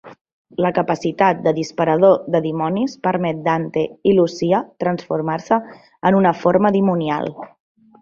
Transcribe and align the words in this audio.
La 0.65 0.69
capacitat 0.77 1.43
de 1.47 1.53
disparador 1.57 2.15
de 2.37 2.41
dimonis 2.47 2.97
permet 3.09 3.45
Dante 3.51 3.85
i 4.13 4.17
Lucia 4.23 4.65
transformar-se 4.85 5.63
en 6.13 6.23
una 6.25 6.37
forma 6.43 6.77
dimonial. 6.81 7.35